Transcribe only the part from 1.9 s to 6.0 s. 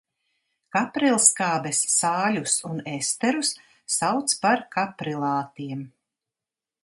sāļus un esterus sauc par kaprilātiem.